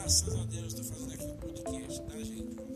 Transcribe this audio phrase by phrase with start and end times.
[0.00, 2.69] Graças a Deus estou fazendo aqui um podcast, tá, gente?